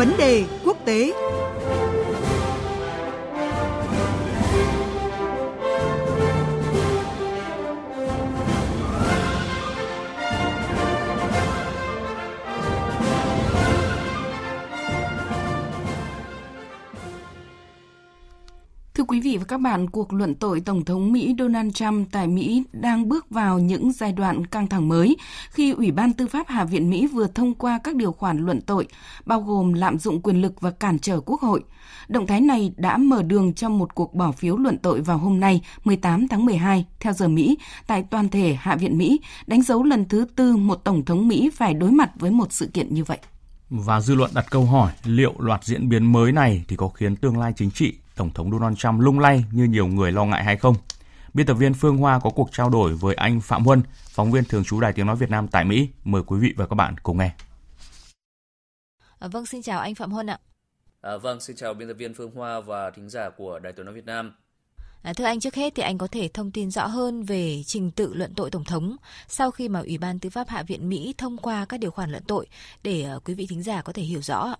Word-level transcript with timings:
Vấn 0.00 0.16
đề 0.18 0.44
quốc 0.64 0.76
tế. 0.84 1.12
Thưa 19.00 19.04
quý 19.04 19.20
vị 19.20 19.36
và 19.36 19.44
các 19.44 19.60
bạn, 19.60 19.90
cuộc 19.90 20.12
luận 20.12 20.34
tội 20.34 20.60
Tổng 20.60 20.84
thống 20.84 21.12
Mỹ 21.12 21.34
Donald 21.38 21.72
Trump 21.72 22.08
tại 22.12 22.26
Mỹ 22.26 22.64
đang 22.72 23.08
bước 23.08 23.30
vào 23.30 23.58
những 23.58 23.92
giai 23.92 24.12
đoạn 24.12 24.46
căng 24.46 24.66
thẳng 24.66 24.88
mới 24.88 25.16
khi 25.50 25.70
Ủy 25.70 25.90
ban 25.90 26.12
Tư 26.12 26.26
pháp 26.26 26.48
Hạ 26.48 26.64
viện 26.64 26.90
Mỹ 26.90 27.06
vừa 27.06 27.26
thông 27.26 27.54
qua 27.54 27.78
các 27.84 27.96
điều 27.96 28.12
khoản 28.12 28.38
luận 28.38 28.60
tội, 28.60 28.86
bao 29.26 29.40
gồm 29.40 29.72
lạm 29.72 29.98
dụng 29.98 30.22
quyền 30.22 30.40
lực 30.40 30.60
và 30.60 30.70
cản 30.70 30.98
trở 30.98 31.20
Quốc 31.20 31.40
hội. 31.40 31.64
Động 32.08 32.26
thái 32.26 32.40
này 32.40 32.72
đã 32.76 32.96
mở 32.96 33.22
đường 33.22 33.54
cho 33.54 33.68
một 33.68 33.94
cuộc 33.94 34.14
bỏ 34.14 34.32
phiếu 34.32 34.56
luận 34.56 34.78
tội 34.78 35.00
vào 35.00 35.18
hôm 35.18 35.40
nay 35.40 35.60
18 35.84 36.28
tháng 36.28 36.44
12 36.44 36.86
theo 37.00 37.12
giờ 37.12 37.28
Mỹ 37.28 37.58
tại 37.86 38.04
toàn 38.10 38.28
thể 38.28 38.56
Hạ 38.60 38.76
viện 38.76 38.98
Mỹ, 38.98 39.20
đánh 39.46 39.62
dấu 39.62 39.82
lần 39.82 40.08
thứ 40.08 40.26
tư 40.36 40.56
một 40.56 40.74
Tổng 40.74 41.04
thống 41.04 41.28
Mỹ 41.28 41.50
phải 41.54 41.74
đối 41.74 41.90
mặt 41.90 42.10
với 42.14 42.30
một 42.30 42.52
sự 42.52 42.66
kiện 42.66 42.94
như 42.94 43.04
vậy. 43.04 43.18
Và 43.70 44.00
dư 44.00 44.14
luận 44.14 44.30
đặt 44.34 44.46
câu 44.50 44.64
hỏi 44.64 44.92
liệu 45.04 45.34
loạt 45.38 45.64
diễn 45.64 45.88
biến 45.88 46.12
mới 46.12 46.32
này 46.32 46.64
thì 46.68 46.76
có 46.76 46.88
khiến 46.88 47.16
tương 47.16 47.38
lai 47.38 47.52
chính 47.56 47.70
trị 47.70 47.94
Tổng 48.16 48.30
thống 48.34 48.50
Donald 48.52 48.78
Trump 48.78 49.00
lung 49.00 49.18
lay 49.18 49.44
như 49.52 49.64
nhiều 49.64 49.86
người 49.86 50.12
lo 50.12 50.24
ngại 50.24 50.44
hay 50.44 50.56
không? 50.56 50.74
Biên 51.34 51.46
tập 51.46 51.54
viên 51.54 51.74
Phương 51.74 51.96
Hoa 51.96 52.18
có 52.18 52.30
cuộc 52.30 52.48
trao 52.52 52.70
đổi 52.70 52.94
với 52.94 53.14
anh 53.14 53.40
Phạm 53.40 53.64
Huân, 53.64 53.82
phóng 54.08 54.32
viên 54.32 54.44
thường 54.44 54.64
trú 54.64 54.80
Đài 54.80 54.92
Tiếng 54.92 55.06
Nói 55.06 55.16
Việt 55.16 55.30
Nam 55.30 55.48
tại 55.48 55.64
Mỹ. 55.64 55.88
Mời 56.04 56.22
quý 56.26 56.38
vị 56.40 56.54
và 56.56 56.66
các 56.66 56.74
bạn 56.74 56.94
cùng 57.02 57.18
nghe. 57.18 57.32
À, 59.18 59.28
vâng, 59.28 59.46
xin 59.46 59.62
chào 59.62 59.80
anh 59.80 59.94
Phạm 59.94 60.10
Huân 60.12 60.30
ạ. 60.30 60.38
À, 61.00 61.16
vâng, 61.16 61.40
xin 61.40 61.56
chào 61.56 61.74
biên 61.74 61.88
tập 61.88 61.94
viên 61.94 62.14
Phương 62.14 62.30
Hoa 62.34 62.60
và 62.60 62.90
thính 62.90 63.08
giả 63.08 63.30
của 63.36 63.58
Đài 63.58 63.72
Tiếng 63.72 63.86
Nói 63.86 63.94
Việt 63.94 64.06
Nam. 64.06 64.32
À, 65.02 65.12
thưa 65.12 65.24
anh, 65.24 65.40
trước 65.40 65.54
hết 65.54 65.72
thì 65.74 65.82
anh 65.82 65.98
có 65.98 66.06
thể 66.06 66.28
thông 66.34 66.50
tin 66.50 66.70
rõ 66.70 66.86
hơn 66.86 67.22
về 67.22 67.62
trình 67.66 67.90
tự 67.90 68.14
luận 68.14 68.34
tội 68.34 68.50
Tổng 68.50 68.64
thống 68.64 68.96
sau 69.28 69.50
khi 69.50 69.68
mà 69.68 69.80
Ủy 69.80 69.98
ban 69.98 70.18
Tư 70.18 70.30
pháp 70.30 70.48
Hạ 70.48 70.62
viện 70.62 70.88
Mỹ 70.88 71.14
thông 71.18 71.36
qua 71.36 71.64
các 71.64 71.80
điều 71.80 71.90
khoản 71.90 72.10
luận 72.10 72.22
tội 72.26 72.46
để 72.82 73.06
uh, 73.16 73.24
quý 73.24 73.34
vị 73.34 73.46
thính 73.50 73.62
giả 73.62 73.82
có 73.82 73.92
thể 73.92 74.02
hiểu 74.02 74.20
rõ. 74.22 74.54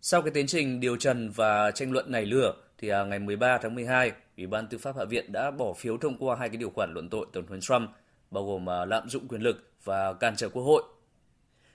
Sau 0.00 0.22
cái 0.22 0.30
tiến 0.34 0.46
trình 0.46 0.80
điều 0.80 0.96
trần 0.96 1.30
và 1.30 1.70
tranh 1.70 1.92
luận 1.92 2.12
này 2.12 2.26
lửa, 2.26 2.54
thì 2.78 2.88
à, 2.88 3.04
ngày 3.04 3.18
13 3.18 3.58
tháng 3.58 3.74
12, 3.74 4.12
Ủy 4.36 4.46
ban 4.46 4.66
Tư 4.68 4.78
pháp 4.78 4.96
Hạ 4.96 5.04
viện 5.04 5.32
đã 5.32 5.50
bỏ 5.50 5.72
phiếu 5.72 5.96
thông 5.98 6.18
qua 6.18 6.36
hai 6.36 6.48
cái 6.48 6.56
điều 6.56 6.70
khoản 6.70 6.92
luận 6.94 7.08
tội 7.08 7.26
Tổng 7.32 7.46
thống 7.46 7.60
Trump, 7.60 7.90
bao 8.30 8.46
gồm 8.46 8.70
à, 8.70 8.84
lạm 8.84 9.08
dụng 9.08 9.28
quyền 9.28 9.40
lực 9.40 9.70
và 9.84 10.12
cản 10.12 10.36
trở 10.36 10.48
Quốc 10.48 10.62
hội. 10.62 10.82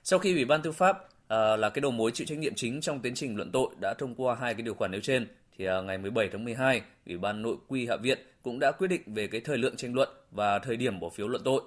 Sau 0.04 0.18
khi 0.18 0.34
Ủy 0.34 0.44
ban 0.44 0.62
Tư 0.62 0.72
pháp 0.72 1.08
à, 1.28 1.56
là 1.56 1.70
cái 1.70 1.80
đầu 1.80 1.90
mối 1.90 2.10
chịu 2.14 2.26
trách 2.26 2.38
nhiệm 2.38 2.54
chính 2.54 2.80
trong 2.80 3.00
tiến 3.00 3.14
trình 3.14 3.36
luận 3.36 3.50
tội 3.52 3.68
đã 3.80 3.94
thông 3.94 4.14
qua 4.14 4.34
hai 4.34 4.54
cái 4.54 4.62
điều 4.62 4.74
khoản 4.74 4.90
nêu 4.90 5.00
trên, 5.00 5.26
thì 5.58 5.64
à, 5.64 5.80
ngày 5.80 5.98
17 5.98 6.28
tháng 6.32 6.44
12, 6.44 6.82
Ủy 7.06 7.18
ban 7.18 7.42
Nội 7.42 7.56
quy 7.68 7.86
Hạ 7.86 7.96
viện 7.96 8.18
cũng 8.42 8.58
đã 8.60 8.72
quyết 8.72 8.88
định 8.88 9.02
về 9.06 9.26
cái 9.26 9.40
thời 9.40 9.58
lượng 9.58 9.76
tranh 9.76 9.94
luận 9.94 10.08
và 10.30 10.58
thời 10.58 10.76
điểm 10.76 11.00
bỏ 11.00 11.08
phiếu 11.08 11.28
luận 11.28 11.42
tội. 11.44 11.62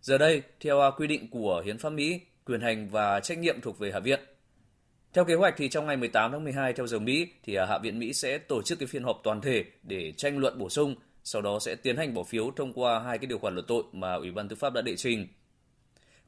Giờ 0.00 0.18
đây, 0.18 0.42
theo 0.60 0.80
à, 0.80 0.90
quy 0.90 1.06
định 1.06 1.30
của 1.30 1.62
Hiến 1.64 1.78
pháp 1.78 1.90
Mỹ, 1.90 2.20
quyền 2.44 2.60
hành 2.60 2.88
và 2.88 3.20
trách 3.20 3.38
nhiệm 3.38 3.60
thuộc 3.60 3.78
về 3.78 3.92
Hạ 3.92 4.00
viện. 4.00 4.20
Theo 5.12 5.24
kế 5.24 5.34
hoạch 5.34 5.54
thì 5.56 5.68
trong 5.68 5.86
ngày 5.86 5.96
18 5.96 6.32
tháng 6.32 6.44
12 6.44 6.72
theo 6.72 6.86
giờ 6.86 6.98
Mỹ 6.98 7.28
thì 7.42 7.54
à, 7.54 7.66
Hạ 7.66 7.78
viện 7.78 7.98
Mỹ 7.98 8.12
sẽ 8.12 8.38
tổ 8.38 8.62
chức 8.62 8.78
cái 8.78 8.86
phiên 8.86 9.02
họp 9.02 9.20
toàn 9.24 9.40
thể 9.40 9.64
để 9.82 10.12
tranh 10.12 10.38
luận 10.38 10.58
bổ 10.58 10.68
sung, 10.68 10.94
sau 11.24 11.42
đó 11.42 11.58
sẽ 11.60 11.74
tiến 11.74 11.96
hành 11.96 12.14
bỏ 12.14 12.22
phiếu 12.22 12.50
thông 12.56 12.72
qua 12.72 13.00
hai 13.00 13.18
cái 13.18 13.26
điều 13.26 13.38
khoản 13.38 13.54
luận 13.54 13.66
tội 13.68 13.82
mà 13.92 14.14
Ủy 14.14 14.30
ban 14.30 14.48
Tư 14.48 14.56
pháp 14.56 14.72
đã 14.72 14.82
đệ 14.82 14.96
trình. 14.96 15.28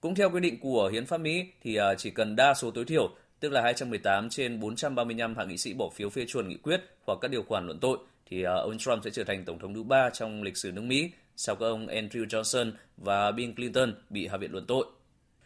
Cũng 0.01 0.15
theo 0.15 0.31
quy 0.31 0.41
định 0.41 0.61
của 0.61 0.91
Hiến 0.93 1.07
pháp 1.07 1.19
Mỹ 1.19 1.47
thì 1.63 1.77
à, 1.77 1.95
chỉ 1.95 2.11
cần 2.11 2.37
đa 2.37 2.55
số 2.55 2.71
tối 2.71 2.85
thiểu, 2.85 3.11
tức 3.41 3.53
là 3.53 3.63
218 3.63 4.29
trên 4.29 4.61
435 4.61 5.35
hạ 5.37 5.45
nghị 5.45 5.57
sĩ 5.57 5.75
bỏ 5.75 5.89
phiếu 5.95 6.11
phê 6.11 6.25
chuẩn 6.29 6.49
nghị 6.49 6.57
quyết 6.57 6.81
hoặc 7.07 7.19
các 7.21 7.31
điều 7.31 7.43
khoản 7.43 7.67
luận 7.67 7.79
tội 7.81 7.99
thì 8.27 8.43
à, 8.43 8.53
ông 8.53 8.79
Trump 8.79 9.05
sẽ 9.05 9.11
trở 9.11 9.25
thành 9.25 9.45
tổng 9.45 9.59
thống 9.59 9.75
thứ 9.75 9.83
ba 9.83 10.11
trong 10.11 10.43
lịch 10.43 10.57
sử 10.57 10.73
nước 10.73 10.83
Mỹ 10.85 11.11
sau 11.37 11.57
các 11.57 11.67
ông 11.67 11.87
Andrew 11.87 12.27
Johnson 12.27 12.73
và 12.97 13.31
Bill 13.31 13.53
Clinton 13.53 13.95
bị 14.11 14.27
Hạ 14.27 14.37
viện 14.37 14.53
luận 14.53 14.65
tội. 14.67 14.87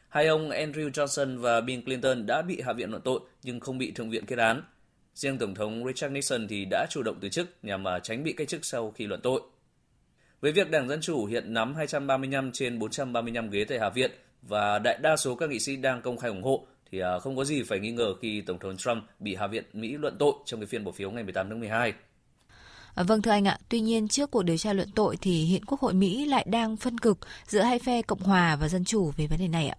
Hai 0.08 0.26
ông 0.26 0.50
Andrew 0.50 0.90
Johnson 0.90 1.38
và 1.38 1.60
Bill 1.60 1.82
Clinton 1.82 2.26
đã 2.26 2.42
bị 2.42 2.60
Hạ 2.60 2.72
viện 2.72 2.90
luận 2.90 3.02
tội 3.02 3.20
nhưng 3.42 3.60
không 3.60 3.78
bị 3.78 3.90
Thượng 3.90 4.10
viện 4.10 4.26
kết 4.26 4.38
án. 4.38 4.62
Riêng 5.14 5.38
Tổng 5.38 5.54
thống 5.54 5.86
Richard 5.86 6.12
Nixon 6.12 6.48
thì 6.48 6.64
đã 6.70 6.86
chủ 6.90 7.02
động 7.02 7.18
từ 7.20 7.28
chức 7.28 7.48
nhằm 7.62 7.84
tránh 8.02 8.24
bị 8.24 8.32
cách 8.32 8.48
chức 8.48 8.64
sau 8.64 8.90
khi 8.90 9.06
luận 9.06 9.20
tội. 9.22 9.40
Với 10.40 10.52
việc 10.52 10.70
Đảng 10.70 10.88
Dân 10.88 11.00
Chủ 11.00 11.26
hiện 11.26 11.54
nắm 11.54 11.74
235 11.74 12.52
trên 12.52 12.78
435 12.78 13.50
ghế 13.50 13.64
tại 13.64 13.78
Hạ 13.78 13.90
viện 13.90 14.10
và 14.42 14.78
đại 14.78 14.98
đa 15.02 15.16
số 15.16 15.34
các 15.34 15.50
nghị 15.50 15.58
sĩ 15.60 15.76
đang 15.76 16.02
công 16.02 16.16
khai 16.16 16.30
ủng 16.30 16.42
hộ 16.42 16.66
thì 16.90 16.98
à, 16.98 17.18
không 17.18 17.36
có 17.36 17.44
gì 17.44 17.62
phải 17.62 17.80
nghi 17.80 17.90
ngờ 17.90 18.14
khi 18.22 18.40
Tổng 18.40 18.58
thống 18.58 18.76
Trump 18.76 19.04
bị 19.18 19.34
Hạ 19.34 19.46
viện 19.46 19.64
Mỹ 19.72 19.96
luận 19.98 20.16
tội 20.18 20.32
trong 20.44 20.60
cái 20.60 20.66
phiên 20.66 20.84
bỏ 20.84 20.92
phiếu 20.92 21.10
ngày 21.10 21.24
18 21.24 21.48
tháng 21.48 21.60
12. 21.60 21.92
À, 22.94 23.02
vâng 23.02 23.22
thưa 23.22 23.30
anh 23.30 23.44
ạ, 23.44 23.58
tuy 23.68 23.80
nhiên 23.80 24.08
trước 24.08 24.30
cuộc 24.30 24.42
điều 24.42 24.56
tra 24.56 24.72
luận 24.72 24.88
tội 24.94 25.16
thì 25.20 25.44
hiện 25.44 25.64
Quốc 25.64 25.80
hội 25.80 25.94
Mỹ 25.94 26.26
lại 26.26 26.46
đang 26.48 26.76
phân 26.76 26.98
cực 26.98 27.18
giữa 27.46 27.60
hai 27.60 27.78
phe 27.78 28.02
Cộng 28.02 28.20
hòa 28.20 28.56
và 28.56 28.68
Dân 28.68 28.84
chủ 28.84 29.10
về 29.16 29.26
vấn 29.26 29.38
đề 29.38 29.48
này 29.48 29.68
ạ. 29.68 29.76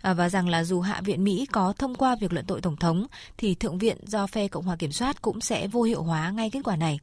À, 0.00 0.14
và 0.14 0.28
rằng 0.28 0.48
là 0.48 0.64
dù 0.64 0.80
Hạ 0.80 1.00
viện 1.04 1.24
Mỹ 1.24 1.46
có 1.52 1.72
thông 1.78 1.94
qua 1.94 2.16
việc 2.20 2.32
luận 2.32 2.44
tội 2.46 2.60
Tổng 2.60 2.76
thống 2.76 3.06
thì 3.36 3.54
Thượng 3.54 3.78
viện 3.78 3.96
do 4.06 4.26
phe 4.26 4.48
Cộng 4.48 4.64
hòa 4.64 4.76
kiểm 4.76 4.92
soát 4.92 5.22
cũng 5.22 5.40
sẽ 5.40 5.66
vô 5.66 5.82
hiệu 5.82 6.02
hóa 6.02 6.30
ngay 6.30 6.50
kết 6.50 6.60
quả 6.64 6.76
này. 6.76 6.98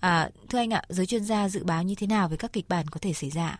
À, 0.00 0.30
thưa 0.48 0.58
anh 0.58 0.70
ạ, 0.70 0.82
giới 0.88 1.06
chuyên 1.06 1.24
gia 1.24 1.48
dự 1.48 1.64
báo 1.64 1.82
như 1.82 1.94
thế 1.94 2.06
nào 2.06 2.28
về 2.28 2.36
các 2.36 2.52
kịch 2.52 2.68
bản 2.68 2.88
có 2.88 2.98
thể 3.02 3.12
xảy 3.12 3.30
ra? 3.30 3.58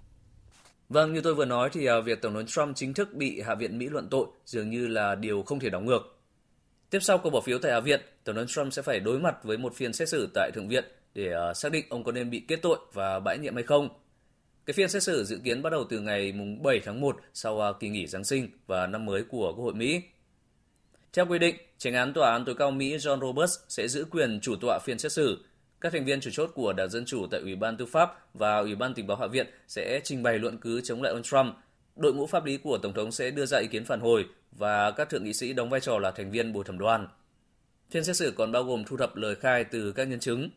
Vâng, 0.89 1.15
như 1.15 1.21
tôi 1.21 1.35
vừa 1.35 1.45
nói 1.45 1.71
thì 1.73 1.87
à, 1.87 2.01
việc 2.01 2.23
Tổng 2.23 2.35
thống 2.35 2.47
Trump 2.47 2.77
chính 2.77 2.95
thức 2.95 3.15
bị 3.15 3.41
Hạ 3.47 3.55
viện 3.55 3.79
Mỹ 3.79 3.89
luận 3.89 4.09
tội 4.11 4.27
dường 4.45 4.71
như 4.71 4.87
là 4.87 5.15
điều 5.15 5.43
không 5.43 5.61
thể 5.61 5.71
đảo 5.71 5.81
ngược. 5.81 6.19
Tiếp 6.91 6.99
sau 7.03 7.19
cuộc 7.19 7.31
bỏ 7.31 7.41
phiếu 7.41 7.59
tại 7.59 7.73
Hạ 7.73 7.81
viện, 7.81 8.01
Tổng 8.25 8.37
thống 8.37 8.47
Trump 8.47 8.73
sẽ 8.73 8.83
phải 8.83 9.01
đối 9.01 9.19
mặt 9.19 9.37
với 9.45 9.59
một 9.59 9.75
phiên 9.75 9.93
xét 9.93 10.09
xử 10.09 10.31
tại 10.35 10.51
Thượng 10.55 10.69
viện 10.69 10.85
để 11.15 11.33
à, 11.33 11.55
xác 11.55 11.73
định 11.73 11.87
ông 11.91 12.05
có 12.05 12.13
nên 12.13 12.31
bị 12.31 12.45
kết 12.49 12.57
tội 12.63 12.79
và 12.93 13.21
bãi 13.21 13.39
nhiệm 13.39 13.55
hay 13.55 13.65
không. 13.65 13.89
Cái 14.67 14.75
phiên 14.75 14.89
xét 14.89 15.03
xử 15.03 15.25
dự 15.25 15.39
kiến 15.45 15.63
bắt 15.63 15.71
đầu 15.71 15.85
từ 15.91 16.01
ngày 16.01 16.33
7 16.63 16.81
tháng 16.85 17.01
1 17.01 17.17
sau 17.35 17.61
à, 17.61 17.73
kỳ 17.81 17.89
nghỉ 17.89 18.07
Giáng 18.07 18.25
sinh 18.25 18.49
và 18.67 18.87
năm 18.87 19.05
mới 19.05 19.23
của 19.23 19.53
Quốc 19.57 19.65
hội 19.65 19.75
Mỹ. 19.75 20.03
Theo 21.13 21.27
quy 21.27 21.39
định, 21.39 21.57
tránh 21.79 21.95
án 21.95 22.13
tòa 22.13 22.33
án 22.33 22.45
tối 22.45 22.55
cao 22.59 22.71
Mỹ 22.71 22.97
John 22.97 23.21
Roberts 23.21 23.59
sẽ 23.69 23.89
giữ 23.89 24.07
quyền 24.11 24.41
chủ 24.43 24.57
tọa 24.61 24.79
phiên 24.85 24.99
xét 24.99 25.13
xử. 25.13 25.45
Các 25.81 25.93
thành 25.93 26.05
viên 26.05 26.21
chủ 26.21 26.31
chốt 26.33 26.51
của 26.55 26.73
Đảng 26.73 26.91
Dân 26.91 27.05
Chủ 27.05 27.27
tại 27.31 27.41
Ủy 27.41 27.57
ban 27.57 27.77
Tư 27.77 27.87
pháp 27.87 28.35
và 28.35 28.59
Ủy 28.59 28.75
ban 28.75 28.95
Tình 28.95 29.07
báo 29.07 29.17
Hạ 29.17 29.27
viện 29.27 29.47
sẽ 29.69 30.01
trình 30.05 30.23
bày 30.23 30.39
luận 30.39 30.59
cứ 30.59 30.81
chống 30.81 31.03
lại 31.03 31.13
ông 31.13 31.23
Trump. 31.23 31.55
Đội 31.97 32.15
ngũ 32.15 32.27
pháp 32.27 32.45
lý 32.45 32.57
của 32.57 32.79
Tổng 32.83 32.95
thống 32.95 33.13
sẽ 33.13 33.31
đưa 33.31 33.47
ra 33.47 33.59
ý 33.59 33.67
kiến 33.67 33.85
phản 33.85 34.01
hồi 34.01 34.25
và 34.53 34.91
các 34.91 35.09
thượng 35.09 35.25
nghị 35.25 35.33
sĩ 35.33 35.53
đóng 35.53 35.71
vai 35.71 35.81
trò 35.81 35.99
là 35.99 36.11
thành 36.11 36.31
viên 36.31 36.53
bồi 36.53 36.65
thẩm 36.65 36.79
đoàn. 36.79 37.09
Phiên 37.91 38.05
xét 38.05 38.17
xử 38.17 38.33
còn 38.37 38.53
bao 38.53 38.65
gồm 38.65 38.85
thu 38.85 38.97
thập 38.97 39.17
lời 39.17 39.35
khai 39.35 39.65
từ 39.65 39.93
các 39.93 40.09
nhân 40.09 40.21
chứng. 40.21 40.51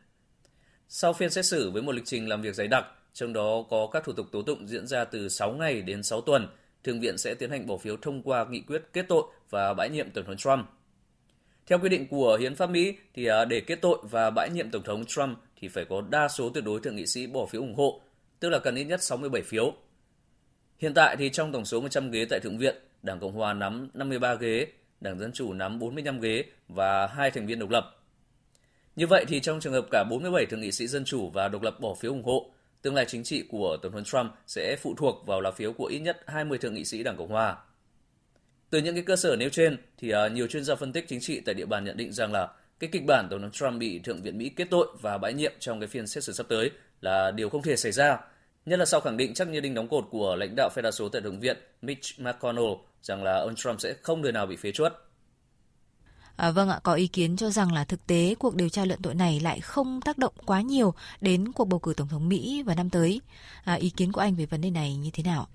Sau 0.88 1.14
phiên 1.14 1.30
xét 1.30 1.46
xử 1.46 1.72
với 1.72 1.81
một 1.81 1.96
lịch 1.96 2.06
trình 2.06 2.30
làm 2.30 2.41
việc 2.41 2.56
dày 2.56 2.68
đặc, 2.68 2.86
trong 3.14 3.34
đó 3.34 3.64
có 3.70 3.88
các 3.92 4.03
thủ 4.03 4.14
tục 4.14 4.28
tố 4.31 4.42
tụng 4.42 4.68
diễn 4.68 4.88
ra 4.88 5.06
từ 5.06 5.30
6 5.30 5.52
ngày 5.52 5.81
đến 5.81 6.03
6 6.03 6.22
tuần, 6.22 6.47
Thượng 6.84 7.00
viện 7.00 7.18
sẽ 7.18 7.34
tiến 7.34 7.50
hành 7.50 7.68
bỏ 7.68 7.78
phiếu 7.78 7.97
thông 7.97 8.22
qua 8.22 8.46
nghị 8.50 8.62
quyết 8.62 8.81
kết 8.94 9.06
tội 9.08 9.24
và 9.50 9.74
bãi 9.74 9.90
nhiệm 9.90 10.12
Tổng 10.12 10.25
thống 10.25 10.38
Trump. 10.38 10.66
Theo 11.68 11.80
quy 11.80 11.90
định 11.90 12.08
của 12.08 12.38
Hiến 12.42 12.56
pháp 12.56 12.70
Mỹ, 12.70 12.96
thì 13.14 13.25
à, 13.25 13.46
để 13.46 13.62
kết 13.62 13.81
tội 13.81 13.97
và 14.03 14.30
bãi 14.30 14.50
nhiệm 14.50 14.72
Tổng 14.72 14.84
thống 14.84 15.06
Trump 15.06 15.38
thì 15.56 15.68
phải 15.68 15.86
có 15.86 16.02
đa 16.09 16.28
số 16.28 16.50
tuyệt 16.50 16.64
đối 16.64 16.80
thượng 16.80 16.96
nghị 16.96 17.06
sĩ 17.06 17.28
bỏ 17.28 17.46
phiếu 17.46 17.62
ủng 17.62 17.75
hộ, 17.75 18.02
tức 18.40 18.50
là 18.50 18.59
cần 18.59 18.75
ít 18.75 18.84
nhất 18.84 19.03
67 19.03 19.41
phiếu. 19.41 19.74
Hiện 20.78 20.94
tại 20.94 21.16
thì 21.16 21.30
trong 21.30 21.52
tổng 21.52 21.66
số 21.66 21.81
100 21.81 22.12
ghế 22.12 22.26
tại 22.30 22.40
Thượng 22.40 22.58
viện, 22.58 22.76
Đảng 23.03 23.20
Cộng 23.20 23.34
hòa 23.34 23.53
nắm 23.53 23.90
53 23.94 24.34
ghế, 24.34 24.68
Đảng 25.02 25.20
Dân 25.20 25.31
Chủ 25.31 25.53
nắm 25.53 25.80
45 25.80 26.20
ghế 26.20 26.44
và 26.68 27.08
hai 27.08 27.31
thành 27.31 27.47
viên 27.47 27.59
độc 27.59 27.70
lập. 27.70 27.96
Như 28.96 29.08
vậy 29.08 29.26
thì 29.28 29.40
trong 29.40 29.59
trường 29.59 29.74
hợp 29.74 29.86
cả 29.91 30.03
47 30.09 30.46
thượng 30.46 30.62
nghị 30.62 30.72
sĩ 30.72 30.88
Dân 30.88 31.06
Chủ 31.06 31.30
và 31.30 31.47
độc 31.47 31.62
lập 31.62 31.80
bỏ 31.80 31.94
phiếu 31.94 32.12
ủng 32.12 32.24
hộ, 32.24 32.52
tương 32.81 32.95
lai 32.95 33.06
chính 33.07 33.23
trị 33.23 33.44
của 33.50 33.78
Tổng 33.81 33.91
thống 33.91 34.03
Trump 34.03 34.31
sẽ 34.47 34.75
phụ 34.81 34.95
thuộc 34.97 35.23
vào 35.28 35.41
lá 35.41 35.51
phiếu 35.51 35.73
của 35.73 35.85
ít 35.85 36.00
nhất 36.00 36.17
20 36.28 36.57
thượng 36.57 36.73
nghị 36.73 36.85
sĩ 36.85 37.03
Đảng 37.03 37.17
Cộng 37.17 37.29
hòa. 37.29 37.58
Từ 38.70 38.81
những 38.81 38.96
cái 38.96 39.03
cơ 39.03 39.16
sở 39.16 39.35
nêu 39.35 39.49
trên 39.49 39.78
thì 39.97 40.11
à, 40.11 40.28
nhiều 40.28 40.47
chuyên 40.47 40.64
gia 40.64 40.76
phân 40.76 40.93
tích 40.93 41.05
chính 41.08 41.20
trị 41.20 41.40
tại 41.40 41.55
địa 41.55 41.66
bàn 41.66 41.84
nhận 41.84 41.97
định 41.97 42.14
rằng 42.14 42.31
là 42.31 42.47
cái 42.79 42.90
kịch 42.93 43.05
bản 43.05 43.28
Tổng 43.31 43.41
thống 43.41 43.52
Trump 43.52 43.79
bị 43.79 43.99
Thượng 43.99 44.22
viện 44.22 44.37
Mỹ 44.37 44.49
kết 44.49 44.67
tội 44.70 44.87
và 45.02 45.17
bãi 45.17 45.34
nhiệm 45.34 45.53
trong 45.59 45.79
cái 45.79 45.87
phiên 45.87 46.08
xét 46.08 46.23
xử 46.23 46.34
sắp 46.34 46.46
tới 46.49 46.72
là 47.02 47.31
điều 47.31 47.49
không 47.49 47.61
thể 47.61 47.76
xảy 47.76 47.91
ra. 47.91 48.17
Nhất 48.66 48.79
là 48.79 48.85
sau 48.85 49.02
khẳng 49.02 49.17
định 49.17 49.34
chắc 49.34 49.47
như 49.47 49.59
đinh 49.59 49.73
đóng 49.73 49.87
cột 49.87 50.05
của 50.11 50.35
lãnh 50.35 50.55
đạo 50.55 50.70
phe 50.70 50.82
đa 50.82 50.91
số 50.91 51.09
tại 51.09 51.22
Thượng 51.22 51.40
viện 51.40 51.58
Mitch 51.82 52.20
McConnell 52.20 52.73
rằng 53.02 53.23
là 53.23 53.40
ông 53.40 53.55
Trump 53.55 53.82
sẽ 53.82 53.93
không 54.02 54.22
đời 54.22 54.32
nào 54.32 54.46
bị 54.46 54.55
phế 54.55 54.72
chuất. 54.72 54.93
À, 56.40 56.52
vâng 56.52 56.70
ạ, 56.70 56.80
có 56.84 56.94
ý 56.94 57.08
kiến 57.08 57.38
cho 57.38 57.50
rằng 57.50 57.74
là 57.74 57.84
thực 57.84 58.08
tế 58.08 58.36
cuộc 58.40 58.56
điều 58.56 58.70
tra 58.70 58.86
luận 58.86 59.00
tội 59.03 59.16
này 59.16 59.40
lại 59.40 59.59
không 59.59 60.02
tác 60.02 60.18
động 60.18 60.34
quá 60.46 60.62
nhiều 60.62 60.94
đến 61.22 61.52
cuộc 61.52 61.66
bầu 61.66 61.80
cử 61.80 61.94
tổng 61.97 62.08
thống 62.08 62.30
Mỹ 62.30 62.64
vào 62.66 62.76
năm 62.76 62.90
tới. 62.90 63.22
À, 63.64 63.74
ý 63.74 63.90
kiến 63.90 64.12
của 64.12 64.22
anh 64.22 64.36
về 64.36 64.46
vấn 64.46 64.62
đề 64.62 64.70
này 64.70 64.96
như 64.96 65.09
thế 65.14 65.24
nào? 65.24 65.47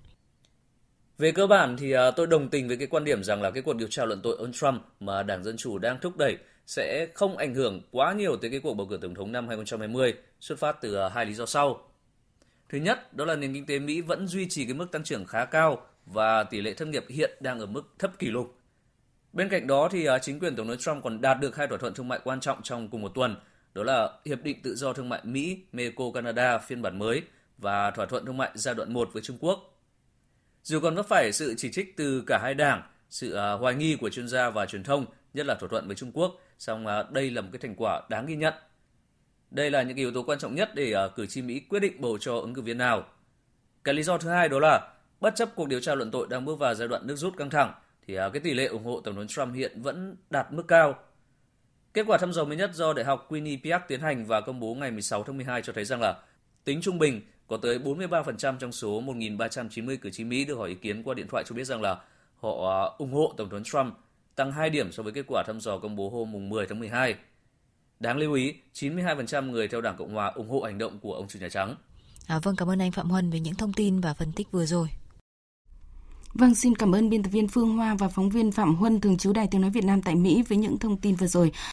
Về 1.19 1.33
cơ 1.33 1.47
bản 1.47 1.77
thì 1.77 1.93
à, 1.93 2.11
tôi 2.11 2.27
đồng 2.27 2.49
tình 2.49 2.69
với 2.69 2.77
cái 2.77 2.87
quan 2.87 3.05
điểm 3.05 3.25
rằng 3.25 3.43
là 3.43 3.51
cái 3.51 3.63
cuộc 3.63 3.77
điều 3.77 3.89
tra 3.89 4.05
luận 4.05 4.21
tội 4.23 4.37
ông 4.39 4.53
Trump 4.53 4.83
mà 5.01 5.23
Đảng 5.23 5.45
Dân 5.45 5.57
Chủ 5.57 5.79
đang 5.79 5.99
thúc 6.01 6.17
đẩy 6.17 6.37
sẽ 6.67 7.07
không 7.15 7.37
ảnh 7.37 7.55
hưởng 7.55 7.81
quá 7.91 8.13
nhiều 8.13 8.37
tới 8.37 8.51
cái 8.51 8.61
cuộc 8.61 8.75
bầu 8.75 8.87
cử 8.91 8.99
tổng 9.03 9.15
thống 9.15 9.33
năm 9.33 9.49
2020 9.49 10.15
xuất 10.41 10.59
phát 10.59 10.77
từ 10.81 10.95
à, 10.95 11.09
hai 11.09 11.27
lý 11.27 11.35
do 11.35 11.47
sau. 11.47 11.81
Thứ 12.69 12.79
nhất, 12.79 13.15
đó 13.15 13.25
là 13.25 13.37
nền 13.37 13.55
kinh 13.55 13.67
tế 13.67 13.79
Mỹ 13.79 14.01
vẫn 14.01 14.27
duy 14.27 14.49
trì 14.49 14.65
cái 14.65 14.75
mức 14.75 14.93
tăng 14.93 15.05
trưởng 15.05 15.25
khá 15.25 15.45
cao 15.45 15.87
và 16.07 16.45
tỷ 16.45 16.61
lệ 16.61 16.75
thất 16.75 16.89
nghiệp 16.89 17.05
hiện 17.09 17.31
đang 17.41 17.61
ở 17.61 17.67
mức 17.67 17.95
thấp 17.99 18.19
kỷ 18.19 18.27
lục. 18.27 18.55
Bên 19.35 19.49
cạnh 19.49 19.67
đó 19.67 19.89
thì 19.93 20.07
à, 20.07 20.19
chính 20.19 20.41
quyền 20.41 20.57
Tổng 20.57 20.69
thống 20.69 20.79
Trump 20.79 21.05
còn 21.05 21.21
đạt 21.21 21.41
được 21.41 21.57
hai 21.57 21.67
thỏa 21.67 21.79
thuận 21.79 21.95
thương 21.95 22.09
mại 22.09 22.21
quan 22.25 22.41
trọng 22.41 22.63
trong 22.63 22.89
cùng 22.89 23.03
một 23.03 23.13
tuần, 23.15 23.37
đó 23.75 23.83
là 23.83 24.11
Hiệp 24.25 24.43
định 24.43 24.63
Tự 24.63 24.75
do 24.75 24.93
Thương 24.93 25.09
mại 25.09 25.21
Mỹ, 25.25 25.59
Mexico, 25.73 26.05
Canada 26.15 26.59
phiên 26.59 26.83
bản 26.83 26.99
mới 26.99 27.23
và 27.59 27.91
thỏa 27.91 28.07
thuận 28.07 28.27
thương 28.27 28.37
mại 28.37 28.51
giai 28.55 28.75
đoạn 28.75 28.93
1 28.93 29.09
với 29.13 29.23
Trung 29.23 29.37
Quốc. 29.41 29.81
Dù 30.63 30.81
còn 30.81 30.95
vấp 30.95 31.07
phải 31.09 31.33
sự 31.33 31.55
chỉ 31.57 31.73
trích 31.73 31.97
từ 31.97 32.25
cả 32.27 32.39
hai 32.43 32.55
đảng, 32.55 32.83
sự 33.11 33.35
à, 33.35 33.53
hoài 33.53 33.75
nghi 33.75 33.97
của 33.97 34.11
chuyên 34.11 34.29
gia 34.29 34.51
và 34.51 34.67
truyền 34.67 34.83
thông, 34.83 35.07
nhất 35.35 35.47
là 35.47 35.55
thỏa 35.55 35.69
thuận 35.69 35.87
với 35.87 35.97
Trung 35.97 36.13
Quốc, 36.13 36.41
song 36.59 36.87
à, 36.87 37.03
đây 37.11 37.31
là 37.31 37.41
một 37.41 37.49
cái 37.53 37.59
thành 37.59 37.75
quả 37.77 38.03
đáng 38.11 38.27
ghi 38.27 38.37
nhận. 38.37 38.55
Đây 39.51 39.71
là 39.71 39.83
những 39.83 39.97
yếu 39.97 40.13
tố 40.13 40.23
quan 40.23 40.39
trọng 40.39 40.55
nhất 40.55 40.71
để 40.75 40.95
cử 41.17 41.27
tri 41.27 41.43
Mỹ 41.43 41.61
quyết 41.61 41.81
định 41.81 42.01
bầu 42.01 42.19
cho 42.19 42.35
ứng 42.35 42.55
cử 42.55 42.63
viên 42.63 42.79
nào. 42.79 43.05
Cái 43.85 43.95
lý 43.95 44.03
do 44.03 44.19
thứ 44.19 44.29
hai 44.29 44.49
đó 44.49 44.59
là 44.59 44.93
bất 45.21 45.35
chấp 45.37 45.49
cuộc 45.55 45.69
điều 45.69 45.81
tra 45.81 45.95
luận 45.95 46.11
tội 46.11 46.27
đang 46.31 46.45
bước 46.45 46.59
vào 46.59 46.75
giai 46.75 46.89
đoạn 46.89 47.07
nước 47.07 47.17
rút 47.17 47.37
căng 47.37 47.51
thẳng, 47.51 47.75
thì 48.06 48.15
à, 48.15 48.29
cái 48.29 48.41
tỷ 48.41 48.55
lệ 48.55 48.67
ủng 48.67 48.85
hộ 48.85 49.01
Tổng 49.01 49.15
thống 49.15 49.27
Trump 49.27 49.55
hiện 49.55 49.83
vẫn 49.83 50.17
đạt 50.31 50.53
mức 50.53 50.65
cao. 50.69 50.95
Kết 51.95 52.05
quả 52.06 52.19
thăm 52.19 52.33
dò 52.33 52.45
mới 52.45 52.56
nhất 52.56 52.71
do 52.75 52.93
Đại 52.93 53.05
học 53.05 53.27
Quinnipiac 53.29 53.89
tiến 53.89 54.01
hành 54.01 54.27
và 54.27 54.41
công 54.41 54.61
bố 54.61 54.75
ngày 54.75 54.91
16 54.91 55.23
tháng 55.23 55.37
12 55.37 55.62
cho 55.62 55.73
thấy 55.73 55.85
rằng 55.85 56.01
là 56.01 56.17
tính 56.65 56.81
trung 56.81 56.99
bình 56.99 57.21
có 57.47 57.56
tới 57.56 57.79
43% 57.79 58.59
trong 58.59 58.73
số 58.73 59.03
1.390 59.03 59.97
cử 60.01 60.11
tri 60.11 60.25
Mỹ 60.25 60.45
được 60.45 60.55
hỏi 60.55 60.69
ý 60.69 60.75
kiến 60.75 61.03
qua 61.03 61.15
điện 61.15 61.27
thoại 61.29 61.45
cho 61.47 61.55
biết 61.55 61.65
rằng 61.65 61.83
là 61.83 61.97
họ 62.37 62.83
à, 62.83 62.97
ủng 62.99 63.12
hộ 63.12 63.35
Tổng 63.37 63.51
thống 63.51 63.65
Trump, 63.65 63.95
tăng 64.35 64.53
2 64.53 64.71
điểm 64.71 64.93
so 64.93 65.03
với 65.03 65.12
kết 65.12 65.25
quả 65.29 65.43
thăm 65.47 65.61
dò 65.61 65.79
công 65.79 65.97
bố 65.97 66.11
hôm 66.11 66.49
10 66.49 66.67
tháng 66.67 66.79
12. 66.79 67.15
Đáng 68.01 68.19
lưu 68.19 68.33
ý, 68.33 68.55
92% 68.75 69.51
người 69.51 69.69
theo 69.69 69.81
Đảng 69.81 69.97
Cộng 69.97 70.15
Hòa 70.15 70.27
ủng 70.27 70.49
hộ 70.49 70.61
hành 70.61 70.79
động 70.79 70.99
của 70.99 71.15
ông 71.15 71.29
chủ 71.29 71.39
Nhà 71.39 71.49
Trắng. 71.49 71.75
À, 72.27 72.39
vâng, 72.43 72.56
cảm 72.56 72.71
ơn 72.71 72.79
anh 72.79 72.93
Phạm 72.93 73.11
Huân 73.11 73.31
về 73.31 73.41
những 73.41 73.55
thông 73.55 73.73
tin 73.73 74.01
và 74.01 74.15
phân 74.15 74.33
tích 74.33 74.51
vừa 74.53 74.67
rồi. 74.67 74.89
Vâng, 76.35 76.55
xin 76.55 76.75
cảm 76.75 76.95
ơn 76.95 77.11
biên 77.11 77.23
tập 77.23 77.31
viên 77.31 77.49
Phương 77.49 77.77
Hoa 77.77 77.95
và 77.95 78.09
phóng 78.09 78.31
viên 78.31 78.53
Phạm 78.53 78.75
Huân 78.75 79.01
thường 79.01 79.17
trú 79.17 79.33
Đài 79.33 79.47
Tiếng 79.47 79.61
Nói 79.61 79.71
Việt 79.71 79.85
Nam 79.85 80.03
tại 80.03 80.15
Mỹ 80.15 80.43
với 80.49 80.59
những 80.59 80.79
thông 80.79 80.97
tin 80.97 81.15
vừa 81.15 81.27
rồi. 81.27 81.53